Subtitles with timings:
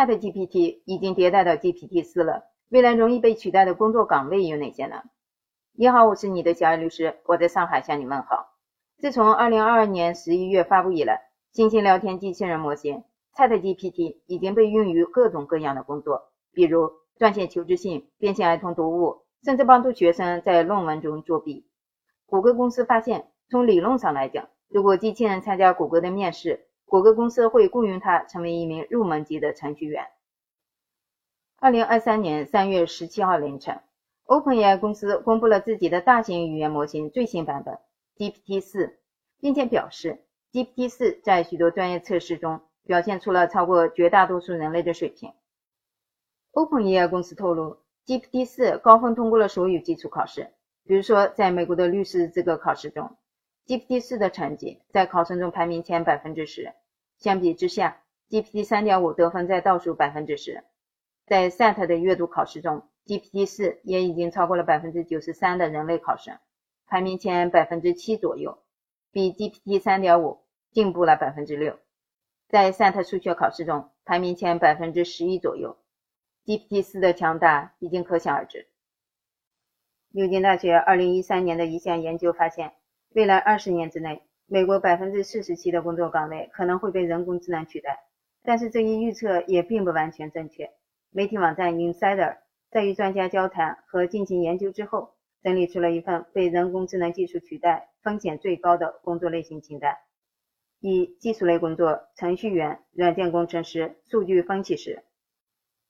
[0.00, 5.02] ChatGPT 已经迭代到 GPT 四了，未来容易被取代的工作岗位有哪些呢？
[5.74, 8.46] 你好，我是你的小爱律师，我在上海向你问好。
[8.96, 11.20] 自从2022年11月发布以来，
[11.52, 13.04] 新型聊天机器人模型
[13.36, 21.66] ChatGPT 已经被用于各种各样的工作，比如撰写求职信、编写儿童读物，甚至帮助学生在论文中作弊。
[22.24, 30.08] 谷歌公司发现，从理论上来讲，如果机器人参加谷歌的面试，谷歌公司会雇佣他成为一名入门级的程序员。
[31.60, 33.80] 二零二三年三月十七号凌晨
[34.26, 37.78] ，OpenAI 公司公布了自己的大型语言模型最新版本
[38.16, 38.98] GPT 四，
[39.38, 45.32] 并且表示 GPT 四在许多专业测试中表现出了超过绝大多数人类的水平。
[46.54, 50.50] OpenAI 公司透露，GPT 四高分通过了所有基础考试，
[50.84, 53.16] 比如说在美国的律师资格考试中
[53.68, 56.72] ，GPT 四的成绩在考生中排名前百分之十。
[57.20, 60.64] 相比之下，GPT 3.5得分在倒数百分之十。
[61.26, 66.38] 在 SAT 的阅读考试中，GPT 4也已经超过了百分之九十三的人类考生，
[66.86, 68.58] 排名前百分之七左右，
[69.12, 70.38] 比 GPT 3.5
[70.72, 71.78] 进步了百分之六。
[72.48, 75.76] 在 SAT 数学考试中，排名前百分之十一左右
[76.46, 78.66] ，GPT 4的强大已经可想而知。
[80.08, 82.72] 牛津大学二零一三年的一项研究发现，
[83.10, 84.22] 未来二十年之内。
[84.52, 88.00] 美国百分之四十七的工作岗位可能会被人工智能取代，
[88.42, 90.68] 但是这一预测也并不完全正确。
[91.12, 99.96] 媒体网站 Insider 在与专家交谈和进行研究之后，整理出了一份被人工智能技术取代风险最高的工作类型清单：
[100.80, 105.04] 一、技术类工作，程序员、软件工程师、数据分析师。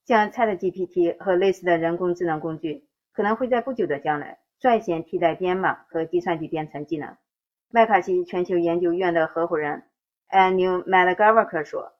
[0.05, 7.17] 像 ChatGPT 和类似的人工智能工具可能会在不久的将来率先替代编码和计算机编程技能。
[7.73, 9.83] 麦卡锡全球研究院的合伙人
[10.29, 11.93] Anu Madgavaker 说：“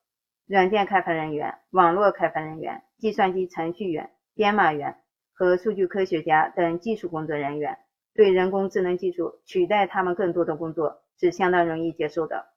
[0.46, 4.98] 软件开发人员、网络开发人员、计算机程序员、编码员
[5.32, 7.78] 和数据科学家等技术工作人员
[8.14, 12.48] 对人工智能技术取代他们更多的工作是相当容易接受的。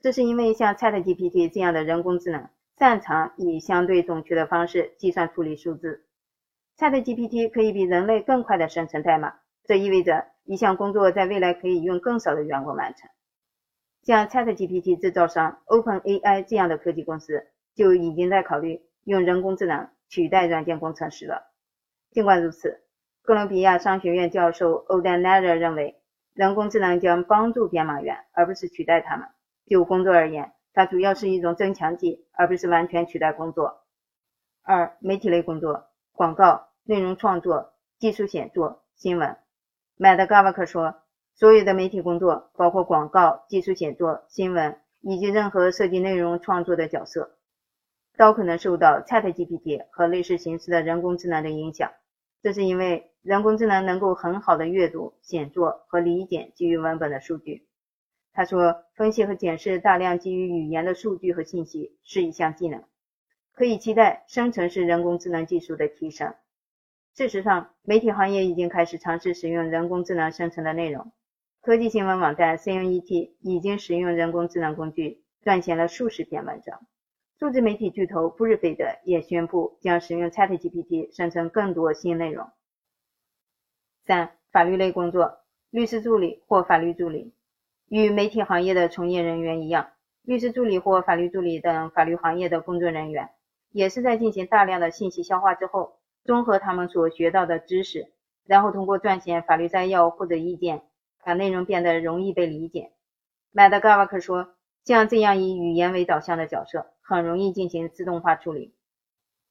[0.00, 6.06] 这是因为像 ChatGPT 这样的人工智能擅长以相对准确的方式计算处理数字。
[6.76, 13.08] ChatGPT 可以比人类更快的生成代码。”这意味着一项工作在未来可以用更少的员工完成。
[14.02, 21.52] 像 ChatGPT 制造商 OpenAI 这样的科技公司就已经在考虑用人工智能取代软件工程师了。
[22.10, 22.82] 尽管如此，
[23.22, 26.02] 哥伦比亚商学院教授 o d a n e r 认为，
[26.34, 29.28] 人工智能将帮助编码员，而不是取代他们。
[29.66, 33.84] 就工作而言，它主要是一种增强剂，而不是完全取代工作。
[34.62, 39.36] 二、媒体类工作：广告、内容创作、技术写作、新闻。
[40.02, 40.96] 麦德嘎瓦克说
[41.32, 47.36] ：“所有的媒体工作，包括广告、技术写作、新闻以及任何涉及内容创作的角色，
[48.16, 51.92] 都可能受到 ChatGPT 和类似形式的人工智能的影响。
[52.42, 57.68] 这是因为人工智能能够很好的阅读、写作和理解基于文本的数据。”
[58.34, 62.82] 他说：“分析和检视大量基于语言的数据和信息是一项技能，
[63.52, 66.34] 可以期待生成式人工智能技术的提升。”
[67.14, 71.12] 事实上，媒体行业已经开始尝试使用人工智能生成的内容。
[71.60, 76.80] 科技新闻网站 CNET 已经使用人工智能工具撰写了数十篇文章。
[77.38, 82.48] 数字媒体巨头布日菲德也宣布将使用 ChatGPT 生成更多新内容。
[84.06, 87.34] 三、法律类工作，律师助理或法律助理。
[87.88, 89.90] 与媒体行业的从业人员一样，
[90.22, 93.28] 律师助理或法律助理等法律行业的工作人员，
[93.70, 95.98] 也是在进行大量的信息消化之后。
[96.24, 98.12] 综合他们所学到的知识，
[98.46, 100.82] 然后通过撰写法律摘要或者意见，
[101.24, 102.92] 把内容变得容易被理解。
[103.50, 108.74] 麦德嘎瓦克说：“像这样以语言为导向的角色，很容易进行自动化处理。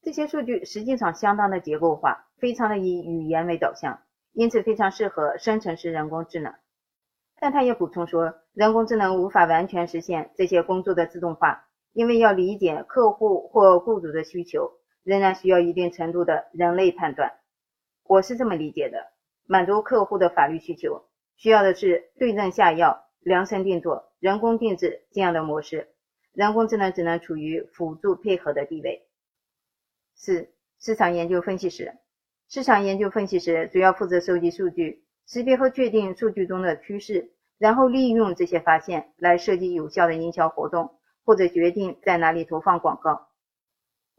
[0.02, 4.00] 这些数据实际上相当的结构化，非常的以语言为导向，
[4.32, 6.54] 因此非常适合生成式人工智能。”
[7.38, 14.70] 但他也补充说，人工智能无法完全实现这些工作的自动化，因为要理解客户或雇主的需求。
[15.04, 17.32] 仍然需要一定程度的人类判断，
[18.04, 19.12] 我是这么理解的：
[19.46, 21.04] 满足客户的法律需求，
[21.36, 25.88] 需要的是对症下药、量身定做、人工定制这样的模式。
[26.32, 29.06] 人工智能只能处于辅助配合的地位。
[30.14, 31.94] 四、市场研究分析师。
[32.48, 43.31] 市场研究分析师主要负责收集数据，识别和确定数据中的趋势，然后利用这些发现来设计有效的营销活动，或者决定在哪里投放广告。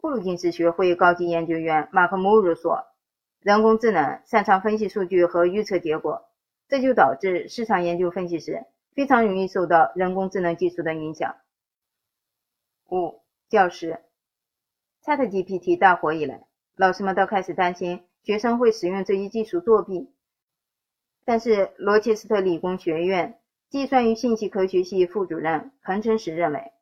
[0.04, 2.88] 布鲁金斯学会高级研究员马克·穆鲁说
[3.40, 6.26] ：“人工智能擅长分析数据和预测结果，
[6.68, 11.38] 这就导致市场研究分析师非常容易受到人工智能技术的影响。”
[12.92, 14.02] 五、教师
[15.06, 20.12] ChatGPT 大火以来，老师们都开始担心学生会使用这一技术作弊。
[21.24, 23.40] 但是，罗切斯特理工学院
[23.70, 26.74] 计算与信息科学系副主任彭晨实认为，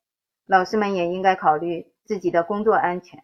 [0.48, 3.24] 老师们也应该考虑自己的工作安全。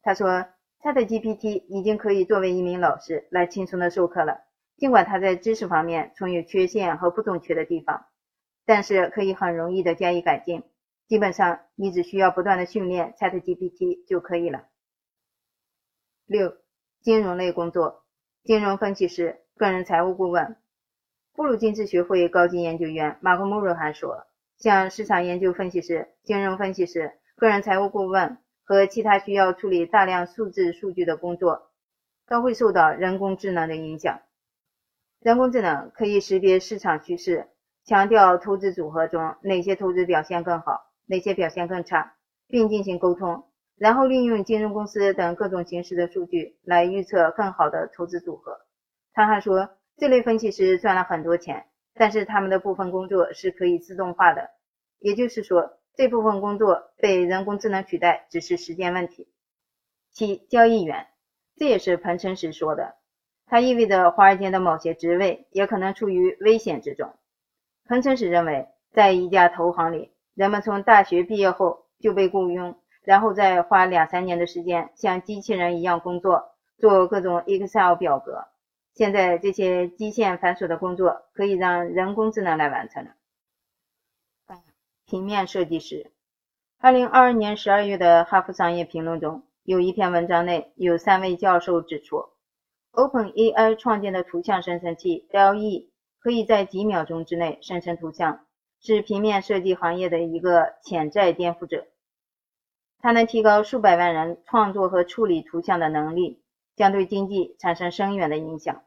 [0.00, 0.46] 他说
[0.80, 4.44] ：“ChatGPT 已经可以作为一名老师来轻松的授课了，
[4.76, 8.06] 尽管他在知识方面存有缺陷和不准确的地方，
[8.64, 10.62] 但是可以很容易的加以改进。”
[11.08, 14.68] 基本上，你只需要不断的训练 ChatGPT 就可以了。
[16.24, 16.56] 六、
[17.00, 18.04] 金融类工作，
[18.44, 20.56] 金融分析师、个人财务顾问。
[21.34, 24.28] 布鲁金斯学会高级研究员马克·穆瑞还说，
[24.58, 31.70] 像市场研究分析师、金融分析师、个人财务顾问和其他需要处理大量数字数据的工作，
[32.26, 34.20] 都会受到人工智能的影响。
[35.20, 37.48] 人工智能可以识别市场趋势，
[37.84, 40.88] 强调投资组合中哪些投资表现更好。
[41.04, 42.14] 哪些表现更差，
[42.46, 43.44] 并进行沟通，
[43.76, 48.60] 然后利用金融公司等各种形式的数据来预测更好的投资组合。
[49.12, 54.48] 他还说，这类分析师赚了很多钱，但是他们的部分工作是可以自动化的，
[55.00, 59.28] 也就是说，这部分工作被人工智能取代只是时间问题。
[60.12, 61.06] 七交易员，
[61.56, 62.96] 这也是彭晨时说的，
[63.46, 67.12] 它意味着华尔街的某些职位也可能处于危险之中。
[67.84, 70.12] 彭晨时认为，在一家投行里。
[70.34, 78.46] 人们从大学毕业后就被雇佣，然后再花两三年的时间像机器人一样工作，做各种 Excel 表格。
[78.94, 83.10] 现在这些机械繁琐的工作可以让人工智能来完成了。
[85.12, 86.10] 平面设计师，
[86.78, 92.24] 二零二二年十二月的《哈佛商业评论》中有一篇文章内有三位教授指出
[92.92, 98.46] ，OpenAI 创建的图像生成器 l e 可以在几秒钟之内生成图像。
[98.80, 101.88] 是平面设计行业的一个潜在颠覆者，
[102.98, 106.42] 它能提高数百万人创作和处理图像的能力，
[106.74, 108.82] 将对经济产生深远的影响。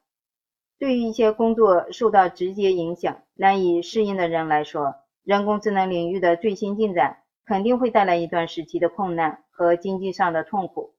[0.79, 4.95] 对于一些工作受到直接影响、难以适应的人来说，
[5.25, 10.93] 人工智能领域的最新进展肯定会带来一段时期的困难和经济上的痛苦。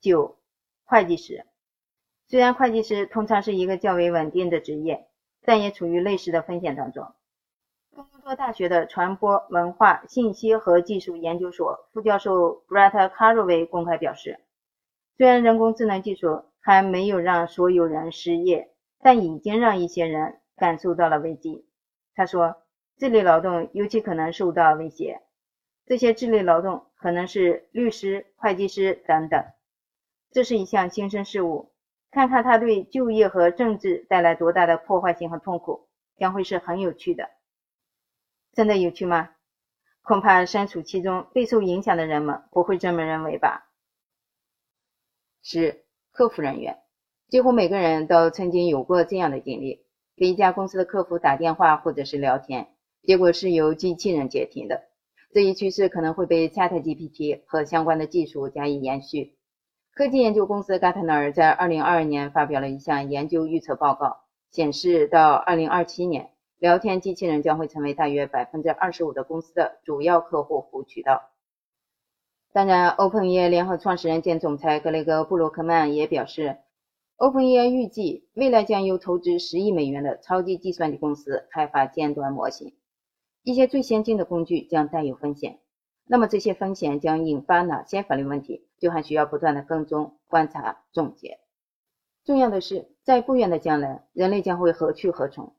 [0.00, 0.38] 九、
[0.84, 1.44] 会计师，
[2.26, 5.08] 虽然会计师通常是一个较为稳定的职业，
[5.44, 7.12] 但也处于类似的风险当中。
[7.94, 14.40] 多伦多大学的传播文化信息和技术研究所副教授 Brett Carraway 公开表示，
[15.18, 18.70] 虽然人工智能技术还没有让所有人失业，
[19.00, 21.66] 但已经让一些人感受到了危机。
[22.14, 22.56] 他说，
[22.98, 25.20] 智力劳动尤其可能受到威胁。
[25.86, 29.44] 这些智力劳动可能是律师、会计师等等。
[30.32, 31.72] 这是一项新生事物，
[32.10, 37.30] 看看它对就业和政治带来多大的破坏性和痛苦，将会是很有趣的。
[38.52, 39.30] 真的有趣吗？
[40.02, 43.70] 恐怕身处其中备受影响的人们不会这么认为吧。
[45.42, 46.78] 十、客服人员，
[47.28, 49.84] 几乎每个人都曾经有过这样的经历：
[50.16, 52.68] 给一家公司的客服打电话或者是聊天，
[53.06, 54.82] 结果是由机器人接听的。
[55.32, 59.36] 这一趋势可能会被 ChatGPT 和相关的技术加以延续。
[59.94, 66.30] 科技研究公司 Gartner 在二零二二年发表了一项研究预测报告，显示到二零二七年。
[66.58, 71.30] 聊天机器人将会成为大约百分之二十五的公司的主要客户服务渠道。
[72.52, 76.56] 当然，OpenAI 联合创始人兼总裁格雷格·布鲁克曼也表示
[77.18, 82.72] ，OpenAI 预计未来将由投资十亿美元的超级计算机公司开发尖端模型。
[83.46, 85.60] 一些最先进的工具将带有风险。
[86.04, 91.38] 那么这些风险将引发哪些法律问题，就还需要不断的跟踪、观察、总结。
[92.24, 95.52] 重要的是，在不远的将来，人类将会何去何从？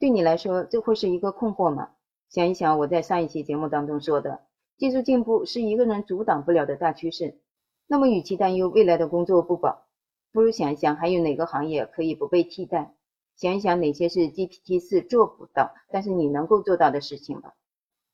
[0.00, 1.90] 对你来说，这会是一个困惑吗？
[2.28, 4.40] 想一想我在上一期节目当中说的，
[4.76, 7.38] 技术进步是一个人阻挡不了的大趋势。
[7.86, 9.86] 那么，与其担忧未来的工作不保，
[10.32, 12.96] 不如想一想还有哪个行业可以不被替代？
[13.38, 17.54] 想一想哪些是 GPT 四做不到，但是你能够做到的事情吧。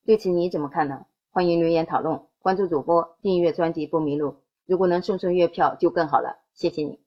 [0.04, 1.06] 对此你怎么看呢？
[1.30, 4.36] 欢迎留言讨论，关注主播，订阅专辑不迷路。
[4.66, 7.03] 如果能送送月票就更好了，谢谢你。